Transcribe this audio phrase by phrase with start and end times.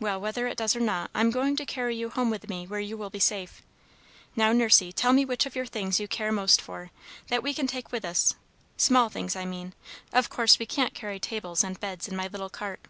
[0.00, 2.80] "Well, whether it does or not, I'm going to carry you home with me, where
[2.80, 3.60] you will be safe.
[4.34, 6.90] Now, Nursey, tell me which of your things you care most for,
[7.26, 8.34] that we can take with us,
[8.78, 9.74] small things, I mean.
[10.10, 12.80] Of course we can't carry tables and beds in my little cart."